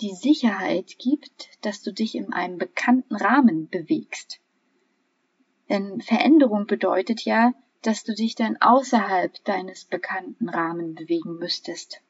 die 0.00 0.14
Sicherheit 0.14 0.96
gibt, 0.98 1.50
dass 1.60 1.82
du 1.82 1.92
dich 1.92 2.14
in 2.14 2.32
einem 2.32 2.58
bekannten 2.58 3.14
Rahmen 3.14 3.68
bewegst. 3.68 4.40
Denn 5.68 6.00
Veränderung 6.00 6.66
bedeutet 6.66 7.24
ja, 7.24 7.52
dass 7.82 8.04
du 8.04 8.14
dich 8.14 8.34
dann 8.34 8.56
außerhalb 8.60 9.44
deines 9.44 9.84
bekannten 9.84 10.48
Rahmen 10.48 10.94
bewegen 10.94 11.36
müsstest. 11.38 12.00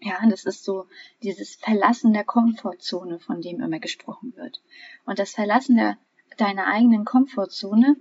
Ja, 0.00 0.18
das 0.28 0.44
ist 0.44 0.64
so 0.64 0.86
dieses 1.22 1.56
Verlassen 1.56 2.12
der 2.12 2.24
Komfortzone, 2.24 3.18
von 3.18 3.40
dem 3.40 3.60
immer 3.60 3.78
gesprochen 3.78 4.34
wird. 4.36 4.62
Und 5.04 5.18
das 5.18 5.32
Verlassen 5.32 5.76
der, 5.76 5.98
deiner 6.36 6.66
eigenen 6.66 7.04
Komfortzone 7.04 7.96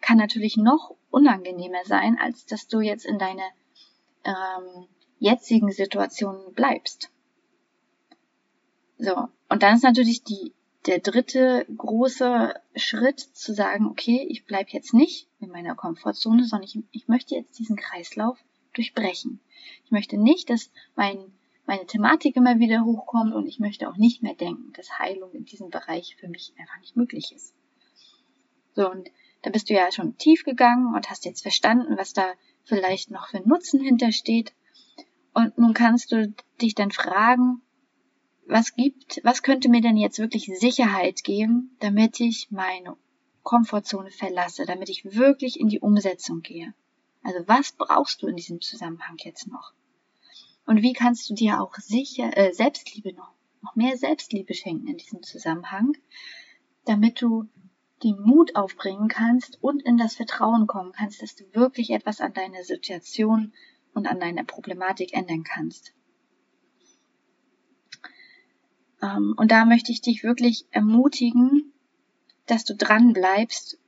kann 0.00 0.18
natürlich 0.18 0.56
noch 0.56 0.94
unangenehmer 1.10 1.84
sein, 1.84 2.18
als 2.18 2.46
dass 2.46 2.68
du 2.68 2.80
jetzt 2.80 3.04
in 3.04 3.18
deiner 3.18 3.48
ähm, 4.24 4.86
jetzigen 5.18 5.70
Situation 5.72 6.54
bleibst. 6.54 7.10
So, 8.98 9.28
und 9.48 9.62
dann 9.62 9.74
ist 9.74 9.82
natürlich 9.82 10.22
die, 10.24 10.52
der 10.86 10.98
dritte 10.98 11.66
große 11.76 12.54
Schritt 12.74 13.20
zu 13.20 13.52
sagen, 13.52 13.86
okay, 13.86 14.26
ich 14.28 14.46
bleibe 14.46 14.70
jetzt 14.70 14.94
nicht 14.94 15.28
in 15.38 15.50
meiner 15.50 15.74
Komfortzone, 15.74 16.44
sondern 16.44 16.68
ich, 16.68 16.78
ich 16.90 17.08
möchte 17.08 17.34
jetzt 17.34 17.58
diesen 17.58 17.76
Kreislauf 17.76 18.38
durchbrechen. 18.72 19.40
Ich 19.84 19.90
möchte 19.90 20.16
nicht, 20.16 20.48
dass 20.48 20.70
mein, 20.96 21.18
meine 21.66 21.86
Thematik 21.86 22.36
immer 22.36 22.58
wieder 22.58 22.84
hochkommt 22.84 23.34
und 23.34 23.46
ich 23.46 23.58
möchte 23.58 23.88
auch 23.88 23.96
nicht 23.96 24.22
mehr 24.22 24.34
denken, 24.34 24.72
dass 24.72 24.98
Heilung 24.98 25.32
in 25.32 25.44
diesem 25.44 25.68
Bereich 25.68 26.16
für 26.18 26.28
mich 26.28 26.54
einfach 26.58 26.80
nicht 26.80 26.96
möglich 26.96 27.32
ist. 27.34 27.54
So, 28.72 28.90
und 28.90 29.10
da 29.42 29.50
bist 29.50 29.68
du 29.68 29.74
ja 29.74 29.90
schon 29.92 30.16
tief 30.16 30.44
gegangen 30.44 30.94
und 30.94 31.10
hast 31.10 31.24
jetzt 31.24 31.42
verstanden, 31.42 31.98
was 31.98 32.14
da 32.14 32.32
vielleicht 32.64 33.10
noch 33.10 33.28
für 33.28 33.40
Nutzen 33.46 33.80
hintersteht. 33.80 34.52
Und 35.34 35.58
nun 35.58 35.74
kannst 35.74 36.12
du 36.12 36.32
dich 36.60 36.74
dann 36.74 36.90
fragen, 36.90 37.60
was 38.50 38.74
gibt, 38.74 39.20
was 39.22 39.42
könnte 39.42 39.68
mir 39.68 39.80
denn 39.80 39.96
jetzt 39.96 40.18
wirklich 40.18 40.46
Sicherheit 40.58 41.24
geben, 41.24 41.76
damit 41.80 42.20
ich 42.20 42.50
meine 42.50 42.96
Komfortzone 43.42 44.10
verlasse, 44.10 44.66
damit 44.66 44.88
ich 44.88 45.04
wirklich 45.16 45.58
in 45.58 45.68
die 45.68 45.80
Umsetzung 45.80 46.42
gehe? 46.42 46.74
Also 47.22 47.40
was 47.46 47.72
brauchst 47.72 48.22
du 48.22 48.26
in 48.26 48.36
diesem 48.36 48.60
Zusammenhang 48.60 49.16
jetzt 49.18 49.46
noch? 49.46 49.72
Und 50.66 50.82
wie 50.82 50.92
kannst 50.92 51.28
du 51.30 51.34
dir 51.34 51.60
auch 51.60 51.74
sicher 51.76 52.36
äh, 52.36 52.52
Selbstliebe 52.52 53.12
noch, 53.12 53.32
noch 53.62 53.76
mehr 53.76 53.96
Selbstliebe 53.96 54.54
schenken 54.54 54.88
in 54.88 54.96
diesem 54.96 55.22
Zusammenhang, 55.22 55.96
damit 56.84 57.20
du 57.20 57.48
den 58.02 58.20
Mut 58.20 58.56
aufbringen 58.56 59.08
kannst 59.08 59.62
und 59.62 59.82
in 59.82 59.98
das 59.98 60.14
Vertrauen 60.14 60.66
kommen 60.66 60.92
kannst, 60.92 61.22
dass 61.22 61.34
du 61.34 61.44
wirklich 61.52 61.90
etwas 61.90 62.20
an 62.20 62.32
deiner 62.32 62.62
Situation 62.64 63.52
und 63.92 64.06
an 64.06 64.20
deiner 64.20 64.44
Problematik 64.44 65.12
ändern 65.12 65.44
kannst. 65.44 65.92
Ähm, 68.02 68.89
und 69.02 69.50
da 69.50 69.64
möchte 69.64 69.92
ich 69.92 70.02
dich 70.02 70.22
wirklich 70.22 70.66
ermutigen, 70.70 71.72
dass 72.46 72.64
du 72.64 72.74
dran 72.74 73.12
bleibst 73.12 73.78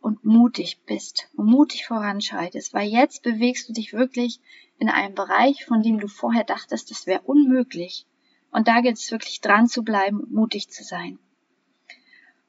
und 0.00 0.24
mutig 0.24 0.80
bist 0.86 1.28
und 1.34 1.46
mutig 1.46 1.86
voranschreitest, 1.86 2.72
weil 2.72 2.88
jetzt 2.88 3.22
bewegst 3.22 3.68
du 3.68 3.72
dich 3.72 3.92
wirklich 3.92 4.40
in 4.78 4.88
einem 4.88 5.14
Bereich, 5.14 5.64
von 5.64 5.82
dem 5.82 5.98
du 5.98 6.06
vorher 6.06 6.44
dachtest, 6.44 6.90
das 6.90 7.06
wäre 7.06 7.22
unmöglich. 7.22 8.06
Und 8.50 8.68
da 8.68 8.80
gilt 8.80 8.98
es 8.98 9.10
wirklich 9.10 9.40
dran 9.40 9.66
zu 9.66 9.82
bleiben 9.82 10.20
und 10.20 10.32
mutig 10.32 10.70
zu 10.70 10.82
sein. 10.84 11.18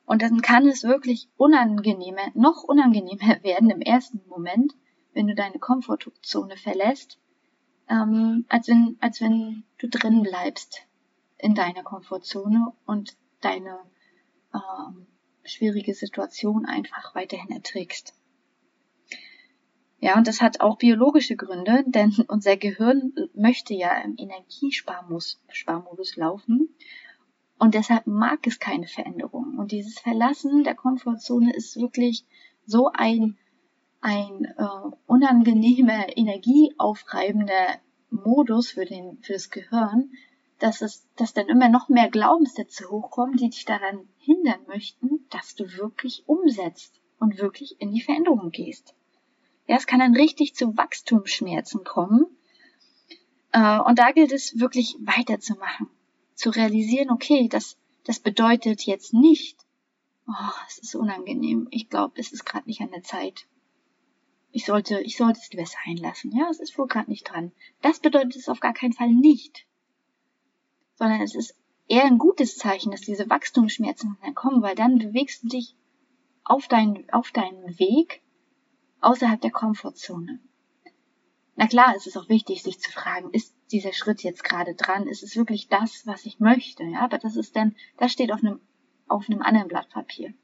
Und 0.06 0.22
dann 0.22 0.42
kann 0.42 0.68
es 0.68 0.84
wirklich 0.84 1.30
unangenehmer, 1.38 2.32
noch 2.34 2.64
unangenehmer 2.64 3.40
werden 3.44 3.70
im 3.70 3.82
ersten 3.82 4.22
Moment, 4.28 4.74
wenn 5.14 5.28
du 5.28 5.36
deine 5.36 5.60
Komfortzone 5.60 6.58
verlässt, 6.58 7.20
ähm, 7.90 8.46
als 8.48 8.68
wenn, 8.68 8.98
als 9.02 9.22
wenn 9.22 9.64
du 9.78 9.90
drin 9.90 10.22
bleibst 10.22 10.86
in 11.42 11.56
deiner 11.56 11.84
Komfortzone 11.84 12.74
und 12.86 13.18
deine 13.42 13.80
ähm, 14.54 15.08
schwierige 15.44 15.94
Situation 15.94 16.66
einfach 16.66 17.16
weiterhin 17.16 17.52
erträgst. 17.52 18.14
Ja, 20.00 20.18
und 20.18 20.28
das 20.28 20.42
hat 20.42 20.62
auch 20.62 20.78
biologische 20.78 21.36
Gründe, 21.36 21.84
denn 21.86 22.26
unser 22.28 22.58
Gehirn 22.58 23.14
möchte 23.36 23.76
ja 23.76 24.02
im 24.02 24.16
Energiesparmodus 24.18 26.16
laufen 26.16 26.70
und 27.60 27.76
deshalb 27.76 28.08
mag 28.08 28.48
es 28.48 28.58
keine 28.60 28.88
Veränderung. 28.88 29.60
Und 29.60 29.72
dieses 29.72 30.00
Verlassen 30.00 30.64
der 30.64 30.74
Komfortzone 30.74 31.54
ist 31.54 31.80
wirklich 31.80 32.26
so 32.66 32.90
ein, 32.92 33.38
ein 34.02 34.46
äh, 34.46 34.96
unangenehmer, 35.06 36.18
energieaufreibender 36.18 37.80
Modus 38.10 38.72
für, 38.72 38.86
den, 38.86 39.20
für 39.22 39.34
das 39.34 39.52
Gehirn, 39.52 40.12
dass 40.62 40.82
es, 40.82 41.08
dass 41.16 41.34
dann 41.34 41.50
immer 41.50 41.70
noch 41.70 41.90
mehr 41.90 42.10
Glaubenssätze 42.10 42.90
hochkommen, 42.90 43.36
die 43.36 43.50
dich 43.50 43.66
daran 43.66 44.08
hindern 44.20 44.60
möchten, 44.68 45.26
dass 45.32 45.56
du 45.56 45.66
wirklich 45.74 46.24
umsetzt 46.28 47.02
und 47.20 47.40
wirklich 47.40 47.82
in 47.82 47.92
die 47.92 48.02
Veränderung 48.02 48.52
gehst. 48.52 48.94
Ja, 49.66 49.78
es 49.78 49.88
kann 49.88 50.00
dann 50.00 50.16
richtig 50.16 50.54
zu 50.54 50.78
Wachstumsschmerzen 50.78 51.84
kommen. 51.84 52.28
Äh, 53.52 53.80
und 53.80 53.98
da 53.98 54.12
gilt 54.12 54.32
es 54.32 54.60
wirklich 54.60 54.96
weiterzumachen. 55.00 55.90
Zu 56.36 56.52
realisieren, 56.52 57.10
okay, 57.10 57.48
das, 57.48 57.78
das 58.04 58.20
bedeutet 58.20 58.84
jetzt 58.84 59.14
nicht, 59.14 59.58
oh, 60.28 60.54
es 60.68 60.78
ist 60.78 60.96
unangenehm. 60.96 61.68
Ich 61.72 61.90
glaube, 61.90 62.20
es 62.20 62.32
ist 62.32 62.46
gerade 62.46 62.68
nicht 62.68 62.82
an 62.82 62.92
der 62.92 63.04
Zeit. 63.04 63.48
Ich 64.52 64.66
sollte, 64.66 65.00
ich 65.02 65.18
sollte 65.18 65.40
es 65.42 65.52
lieber 65.52 65.66
sein 65.66 65.98
lassen. 65.98 66.32
Ja, 66.38 66.50
es 66.52 66.60
ist 66.60 66.78
wohl 66.78 66.88
gerade 66.88 67.10
nicht 67.10 67.24
dran. 67.24 67.52
Das 67.82 68.00
bedeutet 68.00 68.36
es 68.36 68.50
auf 68.50 68.60
gar 68.60 68.74
keinen 68.74 68.94
Fall 68.94 69.10
nicht 69.10 69.66
sondern 71.02 71.22
es 71.22 71.34
ist 71.34 71.56
eher 71.88 72.04
ein 72.04 72.20
gutes 72.20 72.58
Zeichen, 72.58 72.92
dass 72.92 73.02
diese 73.02 73.28
Wachstumsschmerzen 73.28 74.20
dann 74.22 74.36
kommen, 74.36 74.62
weil 74.62 74.76
dann 74.76 75.00
bewegst 75.00 75.42
du 75.42 75.48
dich 75.48 75.76
auf, 76.44 76.68
dein, 76.68 77.10
auf 77.12 77.32
deinen 77.32 77.80
Weg 77.80 78.22
außerhalb 79.00 79.42
der 79.42 79.50
Komfortzone. 79.50 80.40
Na 81.56 81.66
klar, 81.66 81.96
es 81.98 82.06
ist 82.06 82.18
auch 82.18 82.30
wichtig, 82.30 82.62
sich 82.62 82.80
zu 82.80 82.92
fragen, 82.92 83.32
ist 83.32 83.56
dieser 83.72 83.94
Schritt 83.94 84.22
jetzt 84.22 84.44
gerade 84.44 84.76
dran? 84.76 85.08
Ist 85.08 85.24
es 85.24 85.36
wirklich 85.36 85.70
das, 85.70 86.06
was 86.06 86.28
ich 86.28 86.40
möchte? 86.40 86.84
Ja, 86.84 87.00
aber 87.00 87.18
das 87.18 87.36
ist 87.36 87.56
dann, 87.56 87.76
das 87.98 88.12
steht 88.12 88.32
auf 88.32 88.44
einem, 88.44 88.60
auf 89.08 89.28
einem 89.28 89.42
anderen 89.42 89.70
Blatt 89.70 89.90
Papier. 89.90 90.36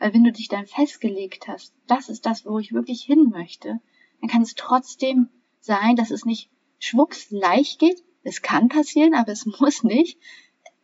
Weil 0.00 0.12
wenn 0.12 0.24
du 0.24 0.32
dich 0.32 0.48
dann 0.48 0.66
festgelegt 0.66 1.46
hast, 1.46 1.72
das 1.86 2.08
ist 2.08 2.26
das, 2.26 2.44
wo 2.44 2.58
ich 2.58 2.72
wirklich 2.72 3.04
hin 3.04 3.28
möchte, 3.30 3.78
dann 4.20 4.28
kann 4.28 4.42
es 4.42 4.56
trotzdem 4.56 5.28
sein, 5.60 5.94
dass 5.94 6.10
es 6.10 6.24
nicht 6.24 6.50
schwupps 6.80 7.30
leicht 7.30 7.78
geht, 7.78 8.02
es 8.22 8.42
kann 8.42 8.68
passieren, 8.68 9.14
aber 9.14 9.32
es 9.32 9.46
muss 9.60 9.82
nicht. 9.82 10.18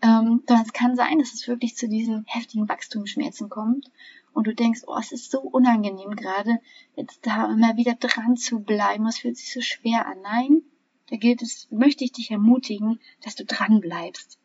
Ähm, 0.03 0.43
es 0.47 0.73
kann 0.73 0.97
sein, 0.97 1.19
dass 1.19 1.33
es 1.33 1.49
wirklich 1.49 1.77
zu 1.77 1.89
diesen 1.89 2.25
heftigen 2.27 2.69
Wachstumsschmerzen 2.69 3.49
kommt 3.49 3.91
und 4.35 4.47
du 4.47 4.55
denkst, 4.55 4.83
oh, 4.87 4.97
es 4.99 5.13
ist 5.13 5.31
so 5.31 5.41
unangenehm 5.41 6.15
gerade, 6.15 6.61
jetzt 6.95 7.27
da 7.27 7.51
immer 7.51 7.77
wieder 7.77 7.95
dran 7.95 8.37
zu 8.37 8.61
bleiben, 8.61 9.07
es 9.07 9.19
fühlt 9.19 9.39
sich 9.39 9.53
so 9.53 9.63
schwer 9.63 10.07
an. 10.07 10.21
Nein, 10.23 10.63
da 11.09 11.17
gilt 11.17 11.41
es, 11.41 11.69
möchte 11.71 12.05
ich 12.05 12.13
dich 12.13 12.31
ermutigen, 12.31 13.01
dass 13.23 13.35
du 13.35 13.47
dran 13.47 13.81
bleibst. 13.81 14.39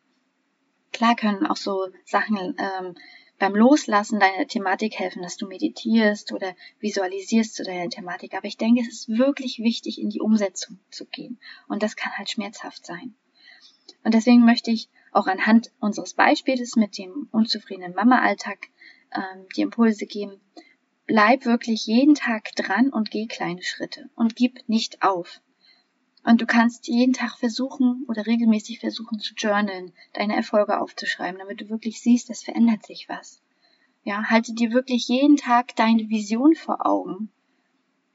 Klar 0.92 1.14
können 1.16 1.46
auch 1.46 1.56
so 1.56 1.88
Sachen 2.06 2.56
ähm, 2.58 2.94
beim 3.42 3.56
Loslassen 3.56 4.20
deiner 4.20 4.46
Thematik 4.46 5.00
helfen, 5.00 5.20
dass 5.20 5.36
du 5.36 5.48
meditierst 5.48 6.30
oder 6.30 6.54
visualisierst 6.78 7.56
zu 7.56 7.64
deiner 7.64 7.90
Thematik. 7.90 8.34
Aber 8.34 8.46
ich 8.46 8.56
denke, 8.56 8.82
es 8.82 8.86
ist 8.86 9.08
wirklich 9.08 9.58
wichtig, 9.58 10.00
in 10.00 10.10
die 10.10 10.20
Umsetzung 10.20 10.78
zu 10.92 11.06
gehen. 11.06 11.40
Und 11.66 11.82
das 11.82 11.96
kann 11.96 12.16
halt 12.16 12.30
schmerzhaft 12.30 12.86
sein. 12.86 13.16
Und 14.04 14.14
deswegen 14.14 14.44
möchte 14.44 14.70
ich 14.70 14.88
auch 15.10 15.26
anhand 15.26 15.72
unseres 15.80 16.14
Beispiels 16.14 16.76
mit 16.76 16.96
dem 16.98 17.28
unzufriedenen 17.32 17.96
Mama-Alltag 17.96 18.68
ähm, 19.12 19.48
die 19.56 19.62
Impulse 19.62 20.06
geben, 20.06 20.40
bleib 21.06 21.44
wirklich 21.44 21.84
jeden 21.84 22.14
Tag 22.14 22.54
dran 22.54 22.90
und 22.90 23.10
geh 23.10 23.26
kleine 23.26 23.64
Schritte 23.64 24.08
und 24.14 24.36
gib 24.36 24.68
nicht 24.68 25.02
auf. 25.02 25.40
Und 26.24 26.40
du 26.40 26.46
kannst 26.46 26.86
jeden 26.86 27.12
Tag 27.12 27.36
versuchen 27.38 28.04
oder 28.08 28.26
regelmäßig 28.26 28.78
versuchen 28.78 29.18
zu 29.18 29.34
journalen, 29.34 29.92
deine 30.12 30.36
Erfolge 30.36 30.80
aufzuschreiben, 30.80 31.38
damit 31.38 31.60
du 31.60 31.68
wirklich 31.68 32.00
siehst, 32.00 32.30
es 32.30 32.42
verändert 32.42 32.86
sich 32.86 33.08
was. 33.08 33.42
Ja, 34.04 34.30
halte 34.30 34.52
dir 34.52 34.72
wirklich 34.72 35.08
jeden 35.08 35.36
Tag 35.36 35.74
deine 35.76 36.08
Vision 36.08 36.54
vor 36.54 36.86
Augen 36.86 37.30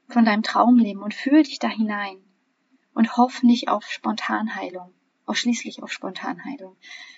von 0.08 0.24
deinem 0.24 0.42
Traumleben 0.42 1.02
und 1.02 1.14
fühl 1.14 1.42
dich 1.42 1.58
da 1.58 1.68
hinein 1.68 2.16
und 2.94 3.16
hoff 3.16 3.42
nicht 3.42 3.68
auf 3.68 3.84
Spontanheilung, 3.90 4.92
ausschließlich 5.26 5.82
auf 5.82 5.92
Spontanheilung. 5.92 6.76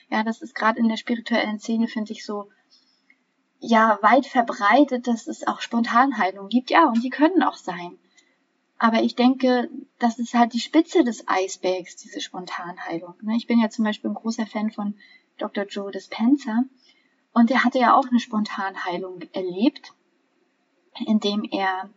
Ja, 0.09 0.25
das 0.25 0.43
ist 0.43 0.55
gerade 0.55 0.81
in 0.81 0.89
der 0.89 0.97
spirituellen 0.97 1.61
Szene, 1.61 1.87
finde 1.87 2.13
ich, 2.13 2.25
so 2.25 2.51
ja 3.61 3.99
weit 4.03 4.27
verbreitet, 4.27 5.07
dass 5.07 5.27
es 5.27 5.47
auch 5.47 5.61
Spontanheilung 5.61 6.49
gibt. 6.49 6.71
Ja, 6.71 6.87
und 6.89 7.03
die 7.03 7.11
können 7.11 7.43
auch 7.43 7.57
sein. 7.57 7.99
Aber 8.83 9.03
ich 9.03 9.15
denke, 9.15 9.69
das 9.99 10.19
ist 10.19 10.33
halt 10.33 10.55
die 10.55 10.59
Spitze 10.59 11.05
des 11.05 11.29
Eisbergs, 11.29 11.97
diese 11.97 12.23
Spontanheilung. 12.23 13.13
Ne? 13.21 13.37
Ich 13.37 13.47
bin 13.47 13.61
ja 13.61 13.69
zum 13.69 13.85
Beispiel 13.85 14.09
ein 14.09 14.15
großer 14.15 14.47
Fan 14.47 14.71
von 14.71 14.95
Dr. 15.37 15.65
Joe 15.67 15.93
Dispenza. 15.93 16.65
Und 17.35 17.51
der 17.51 17.63
hatte 17.63 17.79
ja 17.79 17.95
auch 17.95 18.09
eine 18.09 18.21
Spontanheilung 18.21 19.21
erlebt, 19.35 19.93
indem 21.07 21.45
er, 21.45 21.91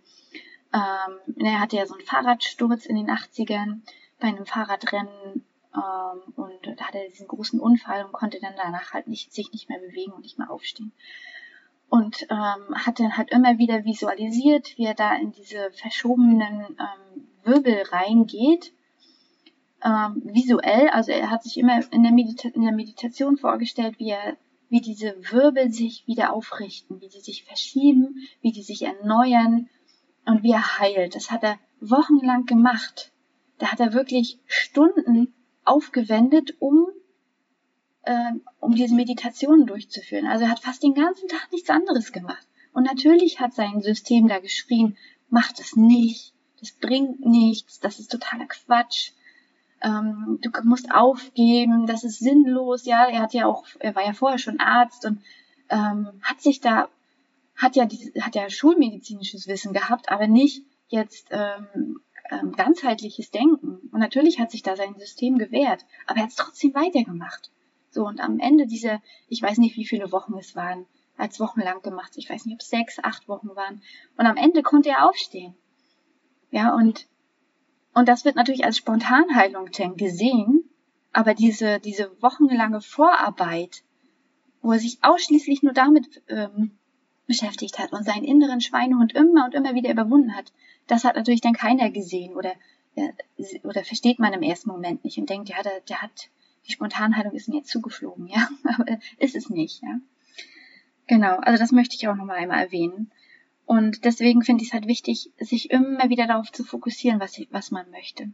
ähm, 0.74 1.36
er 1.38 1.62
hatte 1.62 1.78
ja 1.78 1.86
so 1.86 1.94
einen 1.94 2.06
Fahrradsturz 2.06 2.86
in 2.86 2.98
den 2.98 3.10
80ern 3.10 3.80
bei 4.20 4.28
einem 4.28 4.46
Fahrradrennen 4.46 5.46
ähm, 5.74 6.34
und 6.36 6.80
da 6.80 6.86
hatte 6.86 7.00
er 7.00 7.10
diesen 7.10 7.30
großen 7.30 7.62
Unfall 7.62 8.04
und 8.04 8.12
konnte 8.12 8.42
dann 8.42 8.56
danach 8.58 8.94
halt 8.94 9.08
nicht, 9.08 9.34
sich 9.34 9.54
nicht 9.54 9.70
mehr 9.70 9.80
bewegen 9.80 10.12
und 10.12 10.24
nicht 10.24 10.38
mehr 10.38 10.52
aufstehen 10.52 10.92
und 11.94 12.24
ähm, 12.32 12.74
hat 12.74 13.00
dann 13.00 13.18
halt 13.18 13.30
immer 13.30 13.60
wieder 13.60 13.86
visualisiert, 13.86 14.76
wie 14.78 14.86
er 14.86 14.96
da 14.96 15.16
in 15.16 15.32
diese 15.32 15.70
verschobenen 15.74 16.66
ähm, 16.80 17.28
Wirbel 17.44 17.84
reingeht. 17.92 18.74
Ähm, 19.86 20.24
visuell, 20.26 20.90
also 20.90 21.12
er 21.12 21.30
hat 21.30 21.44
sich 21.44 21.56
immer 21.56 21.82
in 21.92 22.02
der, 22.02 22.12
Medita 22.12 22.50
in 22.50 22.64
der 22.64 22.72
Meditation 22.72 23.38
vorgestellt, 23.38 24.00
wie 24.00 24.10
er 24.10 24.38
wie 24.70 24.82
diese 24.82 25.14
Wirbel 25.32 25.72
sich 25.72 26.08
wieder 26.08 26.34
aufrichten, 26.34 27.00
wie 27.00 27.10
sie 27.10 27.20
sich 27.20 27.44
verschieben, 27.44 28.16
wie 28.42 28.52
die 28.52 28.64
sich 28.64 28.82
erneuern 28.82 29.70
und 30.26 30.42
wie 30.42 30.54
er 30.54 30.80
heilt. 30.80 31.14
Das 31.14 31.30
hat 31.30 31.44
er 31.44 31.60
wochenlang 31.80 32.48
gemacht. 32.48 33.12
Da 33.60 33.72
hat 33.72 33.80
er 33.80 33.94
wirklich 33.94 34.40
Stunden 34.48 35.32
aufgewendet, 35.64 36.56
um 36.58 36.88
äh, 38.04 38.32
um 38.60 38.76
diese 38.76 38.96
Meditationen 38.96 39.66
durchzuführen. 39.66 40.28
Also 40.28 40.46
er 40.46 40.52
hat 40.52 40.60
fast 40.60 40.84
den 40.84 40.94
ganzen 40.94 41.28
Tag 41.28 41.52
nichts 41.52 41.70
anderes 41.70 42.12
gemacht. 42.12 42.46
Und 42.74 42.84
natürlich 42.84 43.40
hat 43.40 43.54
sein 43.54 43.82
System 43.82 44.28
da 44.28 44.40
geschrien, 44.40 44.98
mach 45.30 45.52
das 45.52 45.76
nicht, 45.76 46.34
das 46.60 46.72
bringt 46.72 47.26
nichts, 47.26 47.80
das 47.80 48.00
ist 48.00 48.12
totaler 48.12 48.46
Quatsch. 48.46 49.12
Ähm, 49.82 50.40
du 50.42 50.50
musst 50.64 50.94
aufgeben, 50.94 51.86
das 51.88 52.04
ist 52.04 52.20
sinnlos, 52.20 52.86
ja. 52.86 53.06
Er 53.08 53.22
hat 53.22 53.34
ja 53.34 53.46
auch, 53.46 53.66
er 53.80 53.96
war 53.96 54.06
ja 54.06 54.14
vorher 54.14 54.40
schon 54.40 54.60
Arzt 54.60 55.06
und 55.06 55.22
ähm, 55.70 56.08
hat 56.22 56.42
sich 56.42 56.62
da, 56.62 56.90
hat 57.56 57.76
ja, 57.76 57.88
hat 58.22 58.36
ja 58.36 58.50
schulmedizinisches 58.50 59.48
Wissen 59.48 59.74
gehabt, 59.74 60.10
aber 60.10 60.28
nicht 60.28 60.64
jetzt 60.88 61.28
ähm, 61.32 62.00
ähm, 62.32 62.54
ganzheitliches 62.54 63.32
Denken. 63.32 63.90
Und 63.92 64.00
natürlich 64.00 64.40
hat 64.40 64.52
sich 64.52 64.64
da 64.64 64.76
sein 64.76 64.96
System 64.98 65.38
gewehrt, 65.38 65.86
aber 66.08 66.18
er 66.18 66.24
hat 66.24 66.30
es 66.30 66.36
trotzdem 66.36 66.74
weitergemacht. 66.74 67.52
So, 67.94 68.08
und 68.08 68.20
am 68.20 68.40
Ende 68.40 68.66
dieser, 68.66 69.04
ich 69.30 69.40
weiß 69.40 69.60
nicht, 69.60 69.78
wie 69.78 69.86
viele 69.86 70.12
Wochen 70.12 70.34
es 70.40 70.56
waren, 70.56 70.88
als 71.16 71.40
wochenlang 71.40 71.84
gemacht. 71.84 72.14
Ich 72.16 72.28
weiß 72.28 72.46
nicht, 72.46 72.56
ob 72.56 72.62
es 72.62 72.70
sechs, 72.70 72.98
acht 73.04 73.28
Wochen 73.28 73.56
waren. 73.56 73.84
Und 74.18 74.26
am 74.26 74.36
Ende 74.36 74.64
konnte 74.64 74.90
er 74.90 75.08
aufstehen. 75.08 75.54
Ja, 76.50 76.74
und, 76.74 77.08
und 77.94 78.08
das 78.08 78.26
wird 78.26 78.36
natürlich 78.36 78.66
als 78.66 78.78
Spontanheilung 78.78 79.68
gesehen, 79.96 80.68
aber 81.12 81.36
diese, 81.36 81.80
diese 81.80 82.20
wochenlange 82.20 82.82
Vorarbeit, 82.82 83.84
wo 84.64 84.72
er 84.72 84.80
sich 84.80 84.98
ausschließlich 85.04 85.62
nur 85.62 85.74
damit 85.74 86.24
ähm, 86.30 86.72
beschäftigt 87.28 87.78
hat 87.78 87.94
und 87.94 88.06
seinen 88.06 88.24
inneren 88.24 88.60
Schweinehund 88.60 89.14
immer 89.14 89.46
und 89.46 89.54
immer 89.54 89.76
wieder 89.76 89.92
überwunden 89.92 90.36
hat, 90.36 90.52
das 90.88 91.04
hat 91.04 91.16
natürlich 91.16 91.42
dann 91.42 91.54
keiner 91.54 91.92
gesehen 91.92 92.36
oder, 92.36 92.54
oder 93.64 93.84
versteht 93.84 94.18
man 94.18 94.34
im 94.34 94.42
ersten 94.42 94.72
Moment 94.72 95.04
nicht 95.04 95.20
und 95.20 95.30
denkt, 95.30 95.50
ja, 95.50 95.62
der, 95.62 95.80
der 95.82 96.02
hat 96.02 96.30
die 96.68 96.72
Spontanheilung 96.72 97.34
ist 97.34 97.50
mir 97.50 97.64
zugeflogen, 97.64 98.28
ja, 98.28 98.48
aber 98.64 99.00
ist 99.18 99.36
es 99.36 99.50
nicht, 99.50 99.82
ja. 99.82 100.00
Genau, 101.08 101.38
also 101.38 101.60
das 101.60 101.72
möchte 101.72 101.96
ich 101.96 102.08
auch 102.08 102.16
nochmal 102.16 102.38
einmal 102.38 102.64
erwähnen. 102.64 103.12
Und 103.66 104.06
deswegen 104.06 104.42
finde 104.42 104.64
ich 104.64 104.70
es 104.70 104.74
halt 104.74 104.88
wichtig, 104.88 105.32
sich 105.38 105.72
immer 105.72 106.10
wieder 106.10 106.28
darauf 106.28 106.52
zu 106.52 106.64
fokussieren, 106.64 107.20
was, 107.20 107.40
was 107.50 107.72
man 107.72 107.90
möchte. 107.92 108.32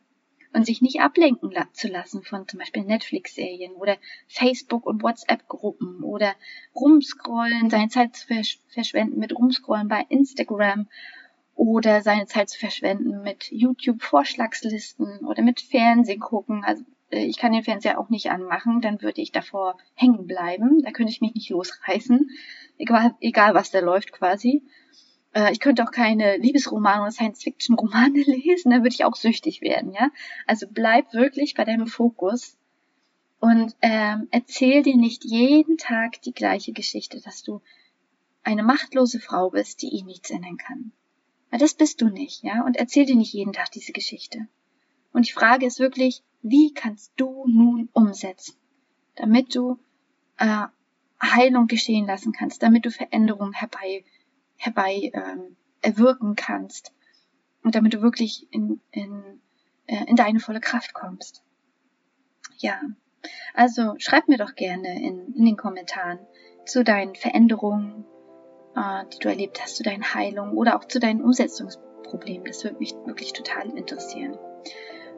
Und 0.54 0.66
sich 0.66 0.82
nicht 0.82 1.02
ablenken 1.02 1.52
la 1.52 1.68
zu 1.74 1.88
lassen 1.88 2.24
von 2.24 2.48
zum 2.48 2.60
Beispiel 2.60 2.84
Netflix-Serien 2.84 3.74
oder 3.74 3.98
Facebook- 4.28 4.88
und 4.88 5.04
WhatsApp-Gruppen 5.04 6.04
oder 6.04 6.34
rumscrollen, 6.74 7.70
seine 7.70 7.90
Zeit 7.90 8.16
zu 8.16 8.26
versch 8.26 8.60
verschwenden 8.70 9.20
mit 9.20 9.36
rumscrollen 9.36 9.88
bei 9.88 10.06
Instagram 10.10 10.88
oder 11.54 12.02
seine 12.02 12.26
Zeit 12.26 12.50
zu 12.50 12.58
verschwenden 12.58 13.22
mit 13.22 13.52
YouTube-Vorschlagslisten 13.52 15.20
oder 15.20 15.44
mit 15.44 15.62
Fernsehen 15.62 16.20
gucken. 16.20 16.64
Also 16.64 16.84
ich 17.10 17.38
kann 17.38 17.54
den 17.54 17.64
Fernseher 17.64 18.00
auch 18.00 18.10
nicht 18.10 18.30
anmachen, 18.30 18.82
dann 18.82 19.02
würde 19.02 19.22
ich 19.22 19.32
davor 19.32 19.78
hängen 19.96 20.28
bleiben. 20.28 20.82
Da 20.84 20.92
könnte 20.92 21.12
ich 21.12 21.22
mich 21.22 21.34
nicht 21.34 21.50
losreißen, 21.50 22.30
egal, 22.78 23.16
egal 23.20 23.54
was 23.54 23.72
da 23.72 23.80
läuft 23.80 24.12
quasi. 24.12 24.64
Äh, 25.34 25.52
ich 25.52 25.60
könnte 25.60 25.84
auch 25.84 25.92
keine 25.92 26.38
Liebesromane 26.38 27.02
oder 27.02 27.12
Science-Fiction-Romane 27.12 28.20
lesen, 28.26 28.72
dann 28.72 28.84
würde 28.84 28.94
ich 28.94 29.06
auch 29.06 29.16
süchtig 29.16 29.62
werden, 29.62 29.94
ja. 29.94 30.10
Also 30.48 30.68
bleib 30.70 31.14
wirklich 31.14 31.56
bei 31.56 31.66
deinem 31.66 31.88
Fokus 31.88 32.58
und 33.40 33.76
ähm, 33.82 34.28
erzähl 34.32 34.84
dir 34.84 34.98
nicht 34.98 35.24
jeden 35.24 35.78
Tag 35.78 36.22
die 36.24 36.34
gleiche 36.34 36.74
Geschichte, 36.74 37.22
dass 37.22 37.42
du 37.42 37.62
eine 38.44 38.64
machtlose 38.64 39.20
Frau 39.20 39.50
bist, 39.50 39.82
die 39.82 39.96
eh 39.98 40.04
nichts 40.04 40.30
ändern 40.30 40.58
kann. 40.58 40.92
Weil 41.50 41.60
das 41.60 41.74
bist 41.74 42.02
du 42.02 42.10
nicht, 42.10 42.44
ja. 42.44 42.66
Und 42.66 42.78
erzähl 42.78 43.06
dir 43.06 43.16
nicht 43.16 43.34
jeden 43.34 43.54
Tag 43.54 43.72
diese 43.72 43.94
Geschichte. 43.94 44.48
Und 45.14 45.28
die 45.28 45.32
Frage 45.32 45.66
ist 45.66 45.80
wirklich, 45.80 46.22
wie 46.42 46.74
kannst 46.74 47.14
du 47.18 47.46
nun 47.48 47.90
umsetzen, 47.94 48.56
damit 49.16 49.56
du 49.56 49.80
äh, 50.38 50.68
Heilung 51.22 51.68
geschehen 51.68 52.06
lassen 52.06 52.32
kannst, 52.32 52.64
damit 52.64 52.86
du 52.86 52.92
Veränderungen 52.92 53.54
herbei, 53.54 54.06
herbei 54.56 55.12
ähm, 55.14 55.58
erwirken 55.82 56.36
kannst 56.36 56.94
und 57.64 57.76
damit 57.76 57.94
du 57.94 58.02
wirklich 58.02 58.48
in, 58.52 58.80
in, 58.92 59.42
äh, 59.88 60.06
in 60.06 60.16
deine 60.16 60.40
volle 60.40 60.62
Kraft 60.62 60.94
kommst. 60.94 61.44
Ja, 62.58 62.80
also 63.54 63.96
schreib 63.98 64.28
mir 64.28 64.38
doch 64.38 64.56
gerne 64.56 65.02
in, 65.02 65.34
in 65.34 65.46
den 65.46 65.58
Kommentaren 65.58 66.20
zu 66.66 66.84
deinen 66.84 67.16
Veränderungen, 67.16 68.06
äh, 68.76 69.06
die 69.14 69.20
du 69.20 69.30
erlebt 69.30 69.62
hast, 69.62 69.76
zu 69.76 69.84
deinen 69.84 70.14
Heilungen 70.14 70.56
oder 70.56 70.78
auch 70.78 70.86
zu 70.86 71.00
deinen 71.00 71.22
Umsetzungsproblemen. 71.22 72.46
Das 72.46 72.64
würde 72.64 72.78
mich 72.80 72.94
wirklich 73.06 73.34
total 73.34 73.70
interessieren. 73.78 74.38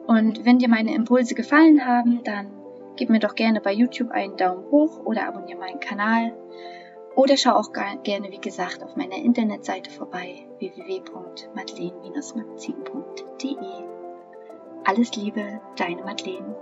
Und 0.06 0.44
wenn 0.44 0.58
dir 0.58 0.68
meine 0.68 0.94
Impulse 0.94 1.34
gefallen 1.34 1.86
haben, 1.86 2.22
dann 2.24 2.50
gib 2.96 3.08
mir 3.10 3.20
doch 3.20 3.34
gerne 3.34 3.60
bei 3.60 3.72
YouTube 3.72 4.10
einen 4.10 4.36
Daumen 4.36 4.70
hoch 4.70 5.04
oder 5.04 5.26
abonniere 5.26 5.58
meinen 5.58 5.80
Kanal. 5.80 6.36
Oder 7.14 7.36
schau 7.36 7.52
auch 7.52 7.72
gerne, 7.72 8.30
wie 8.30 8.40
gesagt, 8.40 8.82
auf 8.82 8.96
meiner 8.96 9.16
Internetseite 9.16 9.90
vorbei 9.90 10.46
www.madeleine-magazin.de. 10.58 13.56
Alles 14.84 15.14
Liebe, 15.14 15.60
deine 15.76 16.02
Madeleine. 16.02 16.56